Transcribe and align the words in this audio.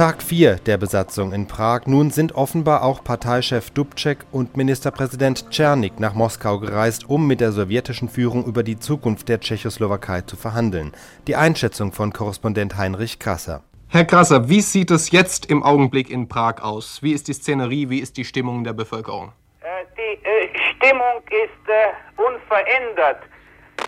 Tag 0.00 0.22
4 0.22 0.56
der 0.64 0.78
Besatzung 0.78 1.34
in 1.34 1.46
Prag. 1.46 1.82
Nun 1.84 2.10
sind 2.10 2.34
offenbar 2.34 2.84
auch 2.84 3.04
Parteichef 3.04 3.70
Dubček 3.70 4.20
und 4.32 4.56
Ministerpräsident 4.56 5.50
Czernik 5.50 6.00
nach 6.00 6.14
Moskau 6.14 6.58
gereist, 6.58 7.10
um 7.10 7.26
mit 7.26 7.42
der 7.42 7.52
sowjetischen 7.52 8.08
Führung 8.08 8.46
über 8.46 8.62
die 8.62 8.78
Zukunft 8.78 9.28
der 9.28 9.40
Tschechoslowakei 9.40 10.22
zu 10.22 10.38
verhandeln. 10.38 10.94
Die 11.26 11.36
Einschätzung 11.36 11.92
von 11.92 12.14
Korrespondent 12.14 12.78
Heinrich 12.78 13.18
Krasser. 13.18 13.62
Herr 13.90 14.06
Krasser, 14.06 14.48
wie 14.48 14.62
sieht 14.62 14.90
es 14.90 15.10
jetzt 15.10 15.50
im 15.50 15.62
Augenblick 15.62 16.08
in 16.08 16.30
Prag 16.30 16.62
aus? 16.62 17.02
Wie 17.02 17.12
ist 17.12 17.28
die 17.28 17.34
Szenerie, 17.34 17.90
wie 17.90 17.98
ist 17.98 18.16
die 18.16 18.24
Stimmung 18.24 18.64
der 18.64 18.72
Bevölkerung? 18.72 19.34
Äh, 19.60 19.84
die 19.98 20.24
äh, 20.24 20.48
Stimmung 20.76 21.20
ist 21.28 21.68
äh, 21.68 21.92
unverändert. 22.16 23.20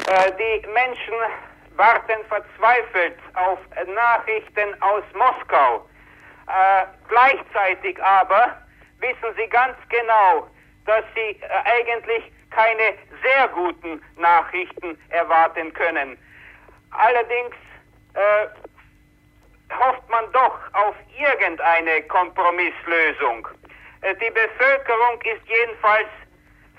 Äh, 0.09 0.31
die 0.33 0.69
Menschen 0.75 1.15
warten 1.79 2.23
verzweifelt 2.29 3.17
auf 3.33 3.59
Nachrichten 3.95 4.75
aus 4.83 5.05
Moskau. 5.15 5.87
Äh, 6.48 6.87
gleichzeitig 7.09 8.02
aber 8.02 8.56
wissen 8.98 9.34
sie 9.37 9.48
ganz 9.48 9.77
genau, 9.88 10.48
dass 10.87 11.05
sie 11.14 11.41
äh, 11.41 11.46
eigentlich 11.64 12.24
keine 12.50 12.95
sehr 13.23 13.48
guten 13.48 14.02
Nachrichten 14.16 14.98
erwarten 15.10 15.73
können. 15.73 16.19
Allerdings 16.91 17.55
äh, 18.14 18.47
hofft 19.74 20.09
man 20.09 20.30
doch 20.33 20.59
auf 20.74 20.95
irgendeine 21.19 22.02
Kompromisslösung. 22.02 23.48
Äh, 24.02 24.14
die 24.16 24.30
Bevölkerung 24.30 25.20
ist 25.22 25.47
jedenfalls 25.47 26.09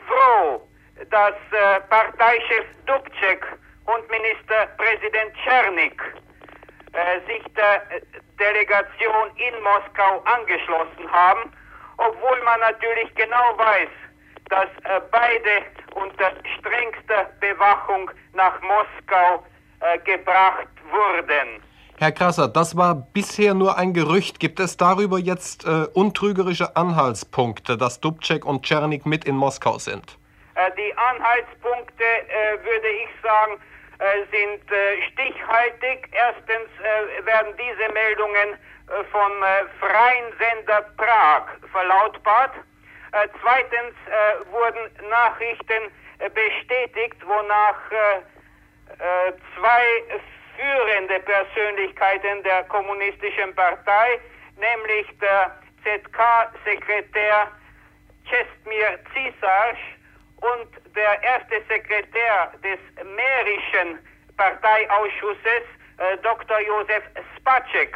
froh, 0.08 0.68
dass 1.10 1.34
äh, 1.52 1.80
Parteichef 1.90 2.66
Dubček 2.86 3.46
und 3.86 4.10
Ministerpräsident 4.12 5.34
Czernik 5.44 6.02
sich 7.28 7.44
der 7.56 7.76
äh, 7.92 8.02
Delegation 8.40 9.30
in 9.36 9.64
Moskau 9.64 10.24
angeschlossen 10.26 11.12
haben, 11.12 11.52
obwohl 11.98 12.42
man 12.44 12.60
natürlich 12.60 13.14
genau 13.16 13.58
weiß, 13.58 13.90
dass 14.50 14.68
äh, 14.84 15.02
beide 15.12 15.66
unter 15.96 16.32
strengster 16.58 17.32
Bewachung 17.40 18.12
nach 18.34 18.60
Moskau 18.62 19.44
äh, 19.80 19.98
gebracht 20.00 20.68
wurden. 20.92 21.64
Herr 22.00 22.12
Krasser, 22.12 22.48
das 22.48 22.76
war 22.76 22.96
bisher 22.96 23.54
nur 23.54 23.78
ein 23.78 23.94
Gerücht. 23.94 24.40
Gibt 24.40 24.60
es 24.60 24.78
darüber 24.78 25.20
jetzt 25.20 25.66
äh, 25.66 25.86
untrügerische 25.94 26.76
Anhaltspunkte, 26.76 27.78
dass 27.78 28.02
Dubček 28.02 28.46
und 28.46 28.66
Czernik 28.66 29.06
mit 29.06 29.26
in 29.26 29.36
Moskau 29.36 29.78
sind? 29.78 30.18
Äh, 30.56 30.72
die 30.78 30.94
Anhaltspunkte, 30.98 32.04
äh, 32.04 32.64
würde 32.64 32.88
ich 32.88 33.10
sagen, 33.22 33.54
äh, 33.54 33.73
sind 34.32 34.72
äh, 34.72 35.02
stichhaltig. 35.12 36.10
Erstens 36.12 36.70
äh, 36.80 37.26
werden 37.26 37.54
diese 37.58 37.92
Meldungen 37.94 38.58
vom 39.12 39.32
Freien 39.80 40.34
Sender 40.38 40.82
Prag 40.98 41.46
verlautbart. 41.72 42.52
Zweitens 43.42 43.96
wurden 44.52 45.10
Nachrichten 45.10 45.90
bestätigt, 46.34 47.16
wonach 47.26 47.80
zwei 49.56 50.04
führende 50.58 51.20
Persönlichkeiten 51.22 52.44
der 52.44 52.66
kommunistischen 52.66 53.56
Partei, 53.56 54.20
nämlich 54.58 55.08
der 55.20 55.58
ZK-Sekretär 55.84 57.48
Czestmir 58.26 59.00
Cisarz 59.14 59.78
und 60.44 60.68
der 60.96 61.24
erste 61.24 61.62
Sekretär 61.70 62.52
des 62.64 62.80
mährischen 63.04 64.00
Parteiausschusses, 64.36 65.64
äh, 65.98 66.18
Dr. 66.22 66.60
Josef 66.60 67.04
Spacek, 67.38 67.96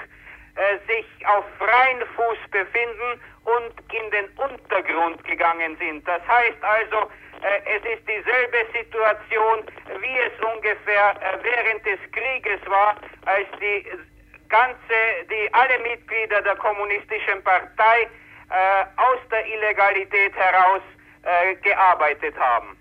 äh, 0.56 0.78
sich 0.88 1.06
auf 1.28 1.44
freien 1.58 2.02
Fuß 2.16 2.38
befinden 2.52 3.22
und 3.44 3.74
in 3.94 4.12
den 4.12 4.28
Untergrund 4.38 5.24
gegangen 5.24 5.78
sind. 5.78 6.08
Das 6.08 6.22
heißt 6.28 6.64
also, 6.64 7.12
äh, 7.42 7.78
es 7.78 7.84
ist 7.98 8.08
dieselbe 8.08 8.66
Situation, 8.74 9.64
wie 10.00 10.18
es 10.18 10.34
ungefähr 10.56 11.16
äh, 11.22 11.38
während 11.44 11.86
des 11.86 12.00
Krieges 12.12 12.60
war, 12.68 12.96
als 13.26 13.48
die 13.60 13.86
ganze, 14.50 14.98
die 15.30 15.54
alle 15.54 15.80
Mitglieder 15.80 16.42
der 16.42 16.56
kommunistischen 16.56 17.44
Partei 17.44 18.08
äh, 18.50 18.86
aus 18.96 19.20
der 19.30 19.46
Illegalität 19.46 20.34
heraus 20.36 20.82
äh, 21.28 21.56
gearbeitet 21.56 22.36
haben. 22.40 22.78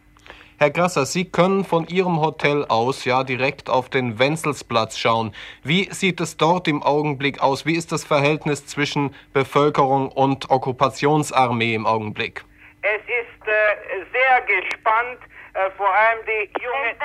Herr 0.58 0.70
Grasser, 0.70 1.04
Sie 1.04 1.30
können 1.30 1.64
von 1.64 1.86
Ihrem 1.86 2.18
Hotel 2.20 2.64
aus 2.64 3.04
ja 3.04 3.24
direkt 3.24 3.68
auf 3.68 3.90
den 3.90 4.18
Wenzelsplatz 4.18 4.96
schauen. 4.96 5.34
Wie 5.62 5.92
sieht 5.92 6.18
es 6.20 6.38
dort 6.38 6.66
im 6.66 6.82
Augenblick 6.82 7.42
aus? 7.42 7.66
Wie 7.66 7.76
ist 7.76 7.92
das 7.92 8.04
Verhältnis 8.04 8.66
zwischen 8.66 9.14
Bevölkerung 9.34 10.10
und 10.10 10.48
Okkupationsarmee 10.48 11.74
im 11.74 11.84
Augenblick? 11.84 12.42
Es 12.80 13.02
ist 13.02 13.46
äh, 13.46 14.04
sehr 14.12 14.40
gespannt, 14.42 15.18
äh, 15.52 15.70
vor 15.76 15.92
allem 15.92 16.20
die 16.26 16.50
junge... 16.62 16.96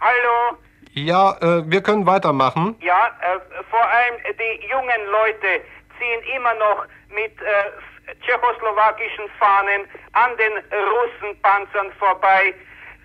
Hallo? 0.00 0.58
Ja, 0.92 1.36
äh, 1.40 1.68
wir 1.68 1.82
können 1.82 2.06
weitermachen. 2.06 2.76
Ja, 2.80 3.08
äh, 3.20 3.64
vor 3.68 3.82
allem 3.82 4.14
die 4.38 4.68
jungen 4.68 5.10
Leute 5.10 5.64
ziehen 5.98 6.22
immer 6.34 6.54
noch 6.54 6.86
mit 7.10 7.32
äh, 7.40 8.14
tschechoslowakischen 8.24 9.28
Fahnen 9.38 9.88
an 10.12 10.36
den 10.36 10.52
Russenpanzern 10.72 11.92
vorbei. 11.94 12.54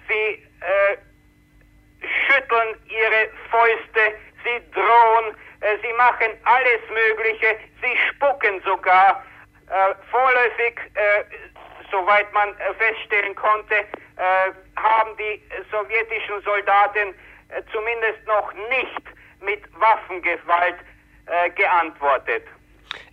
Sie 0.07 0.43
äh, 0.61 0.97
schütteln 2.27 2.75
ihre 2.87 3.29
Fäuste, 3.49 4.15
sie 4.43 4.71
drohen, 4.71 5.35
äh, 5.61 5.77
sie 5.81 5.93
machen 5.93 6.31
alles 6.43 6.81
Mögliche, 6.89 7.57
sie 7.81 7.97
spucken 8.09 8.61
sogar. 8.65 9.23
Äh, 9.69 9.95
vorläufig, 10.11 10.77
äh, 10.93 11.23
soweit 11.89 12.31
man 12.33 12.49
äh, 12.49 12.73
feststellen 12.75 13.35
konnte, 13.35 13.85
haben 14.75 15.17
die 15.17 15.41
sowjetischen 15.71 16.39
Soldaten 16.43 17.15
zumindest 17.71 18.27
noch 18.27 18.53
nicht 18.69 19.01
mit 19.41 19.63
Waffengewalt 19.79 20.75
geantwortet. 21.55 22.45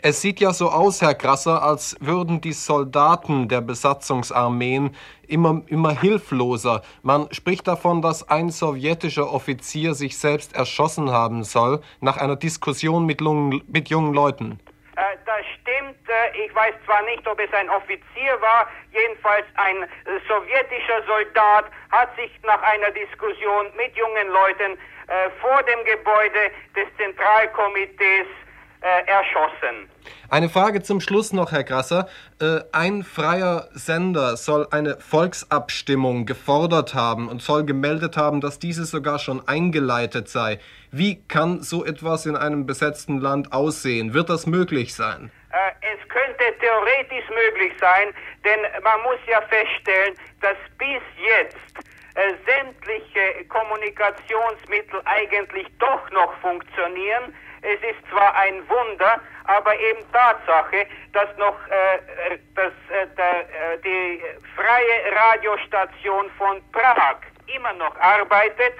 Es 0.02 0.22
sieht 0.22 0.40
ja 0.40 0.54
so 0.54 0.70
aus, 0.70 1.02
Herr 1.02 1.14
Grasser, 1.14 1.62
als 1.62 1.94
würden 2.00 2.40
die 2.40 2.54
Soldaten 2.54 3.48
der 3.48 3.60
Besatzungsarmeen 3.60 4.96
immer, 5.28 5.60
immer 5.66 5.90
hilfloser. 5.90 6.80
Man 7.02 7.28
spricht 7.32 7.68
davon, 7.68 8.00
dass 8.00 8.26
ein 8.26 8.48
sowjetischer 8.48 9.30
Offizier 9.30 9.92
sich 9.92 10.18
selbst 10.18 10.56
erschossen 10.56 11.12
haben 11.12 11.44
soll, 11.44 11.82
nach 12.00 12.16
einer 12.16 12.36
Diskussion 12.36 13.04
mit, 13.04 13.20
Lungen, 13.20 13.62
mit 13.68 13.90
jungen 13.90 14.14
Leuten. 14.14 14.58
Äh, 14.96 15.02
das 15.26 15.44
stimmt. 15.60 16.00
Äh, 16.08 16.46
ich 16.46 16.54
weiß 16.54 16.72
zwar 16.86 17.02
nicht, 17.02 17.26
ob 17.28 17.38
es 17.38 17.52
ein 17.52 17.68
Offizier 17.68 18.40
war, 18.40 18.68
jedenfalls 18.92 19.44
ein 19.56 19.82
äh, 19.82 19.86
sowjetischer 20.26 21.04
Soldat 21.06 21.66
hat 21.90 22.16
sich 22.16 22.30
nach 22.42 22.62
einer 22.62 22.90
Diskussion 22.92 23.66
mit 23.76 23.94
jungen 23.94 24.28
Leuten 24.28 24.78
äh, 25.08 25.28
vor 25.42 25.62
dem 25.64 25.84
Gebäude 25.84 26.50
des 26.74 26.86
Zentralkomitees 26.96 28.26
äh, 28.26 28.49
erschossen. 28.80 29.88
Eine 30.28 30.48
Frage 30.48 30.82
zum 30.82 31.00
Schluss 31.00 31.32
noch, 31.32 31.52
Herr 31.52 31.64
Grasser. 31.64 32.08
Äh, 32.40 32.60
ein 32.72 33.02
freier 33.02 33.68
Sender 33.72 34.36
soll 34.36 34.68
eine 34.70 34.96
Volksabstimmung 34.98 36.24
gefordert 36.24 36.94
haben 36.94 37.28
und 37.28 37.42
soll 37.42 37.64
gemeldet 37.64 38.16
haben, 38.16 38.40
dass 38.40 38.58
diese 38.58 38.84
sogar 38.84 39.18
schon 39.18 39.46
eingeleitet 39.46 40.28
sei. 40.28 40.58
Wie 40.92 41.22
kann 41.26 41.62
so 41.62 41.84
etwas 41.84 42.26
in 42.26 42.36
einem 42.36 42.66
besetzten 42.66 43.18
Land 43.18 43.52
aussehen? 43.52 44.14
Wird 44.14 44.30
das 44.30 44.46
möglich 44.46 44.94
sein? 44.94 45.30
Äh, 45.52 45.72
es 45.94 46.08
könnte 46.08 46.44
theoretisch 46.60 47.28
möglich 47.28 47.72
sein, 47.80 48.14
denn 48.44 48.60
man 48.82 49.02
muss 49.02 49.18
ja 49.26 49.40
feststellen, 49.42 50.14
dass 50.40 50.56
bis 50.78 51.02
jetzt 51.18 51.86
äh, 52.14 52.34
sämtliche 52.46 53.44
Kommunikationsmittel 53.48 55.00
eigentlich 55.04 55.66
doch 55.78 56.10
noch 56.10 56.32
funktionieren. 56.40 57.34
Es 57.62 57.80
ist 57.82 58.10
zwar 58.10 58.34
ein 58.36 58.66
Wunder, 58.68 59.20
aber 59.44 59.78
eben 59.78 60.00
Tatsache, 60.12 60.86
dass 61.12 61.28
noch 61.36 61.56
äh, 61.68 62.38
dass, 62.54 62.72
äh, 62.90 63.06
der, 63.16 63.40
äh, 63.40 63.78
die 63.84 64.22
freie 64.56 65.14
Radiostation 65.14 66.30
von 66.38 66.62
Prag 66.72 67.16
immer 67.54 67.72
noch 67.74 67.96
arbeitet, 68.00 68.74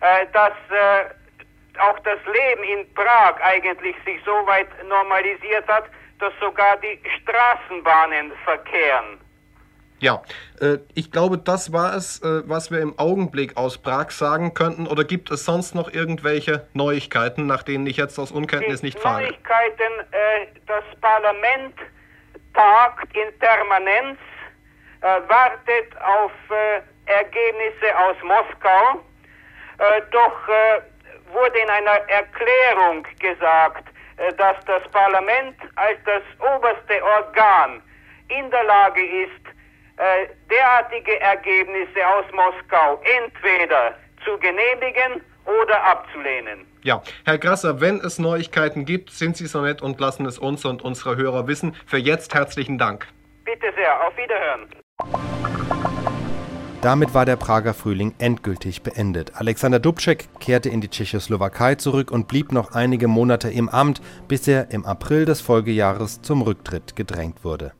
äh, 0.00 0.26
dass 0.32 0.52
äh, 0.70 1.04
auch 1.80 1.98
das 2.00 2.18
Leben 2.26 2.64
in 2.64 2.94
Prag 2.94 3.40
eigentlich 3.42 3.96
sich 4.04 4.20
so 4.24 4.46
weit 4.46 4.68
normalisiert 4.84 5.66
hat, 5.68 5.84
dass 6.18 6.32
sogar 6.40 6.76
die 6.78 7.00
Straßenbahnen 7.20 8.32
verkehren. 8.44 9.20
Ja, 10.00 10.22
äh, 10.60 10.78
ich 10.94 11.10
glaube, 11.10 11.38
das 11.38 11.72
war 11.72 11.94
es, 11.94 12.22
äh, 12.22 12.42
was 12.48 12.70
wir 12.70 12.80
im 12.80 12.98
Augenblick 12.98 13.56
aus 13.56 13.78
Prag 13.78 14.10
sagen 14.10 14.54
könnten. 14.54 14.86
Oder 14.86 15.04
gibt 15.04 15.30
es 15.30 15.44
sonst 15.44 15.74
noch 15.74 15.92
irgendwelche 15.92 16.68
Neuigkeiten, 16.72 17.46
nach 17.46 17.64
denen 17.64 17.86
ich 17.86 17.96
jetzt 17.96 18.18
aus 18.18 18.30
Unkenntnis 18.30 18.80
Die 18.80 18.86
nicht 18.86 18.98
frage? 18.98 19.24
Neuigkeiten, 19.24 19.92
äh, 20.12 20.46
das 20.66 20.84
Parlament 21.00 21.74
tagt 22.54 23.16
in 23.16 23.38
Permanenz, 23.38 24.18
wartet 25.00 25.96
auf 26.00 26.32
Ergebnisse 27.06 27.96
aus 27.96 28.16
Moskau. 28.24 29.00
Doch 30.10 30.32
wurde 31.32 31.56
in 31.56 31.70
einer 31.70 32.00
Erklärung 32.08 33.06
gesagt, 33.20 33.84
dass 34.36 34.56
das 34.64 34.82
Parlament 34.90 35.54
als 35.76 35.98
das 36.04 36.22
oberste 36.40 37.00
Organ 37.04 37.80
in 38.28 38.50
der 38.50 38.64
Lage 38.64 39.04
ist, 39.04 39.57
äh, 39.98 40.28
derartige 40.50 41.20
Ergebnisse 41.20 42.06
aus 42.06 42.24
Moskau 42.32 43.00
entweder 43.24 43.94
zu 44.24 44.38
genehmigen 44.38 45.22
oder 45.44 45.82
abzulehnen. 45.82 46.66
Ja, 46.82 47.02
Herr 47.24 47.38
Grasser, 47.38 47.80
wenn 47.80 48.00
es 48.00 48.18
Neuigkeiten 48.18 48.84
gibt, 48.84 49.10
sind 49.10 49.36
Sie 49.36 49.46
so 49.46 49.60
nett 49.60 49.82
und 49.82 49.98
lassen 50.00 50.26
es 50.26 50.38
uns 50.38 50.64
und 50.64 50.82
unsere 50.82 51.16
Hörer 51.16 51.48
wissen. 51.48 51.74
Für 51.86 51.98
jetzt 51.98 52.34
herzlichen 52.34 52.78
Dank. 52.78 53.08
Bitte 53.44 53.72
sehr, 53.76 54.06
auf 54.06 54.16
Wiederhören. 54.16 54.68
Damit 56.80 57.12
war 57.12 57.24
der 57.24 57.34
Prager 57.34 57.74
Frühling 57.74 58.14
endgültig 58.18 58.82
beendet. 58.82 59.32
Alexander 59.34 59.80
Dubček 59.80 60.28
kehrte 60.38 60.68
in 60.68 60.80
die 60.80 60.88
Tschechoslowakei 60.88 61.74
zurück 61.74 62.12
und 62.12 62.28
blieb 62.28 62.52
noch 62.52 62.72
einige 62.72 63.08
Monate 63.08 63.50
im 63.50 63.68
Amt, 63.68 64.00
bis 64.28 64.46
er 64.46 64.70
im 64.70 64.86
April 64.86 65.24
des 65.24 65.40
Folgejahres 65.40 66.22
zum 66.22 66.42
Rücktritt 66.42 66.94
gedrängt 66.94 67.42
wurde. 67.42 67.72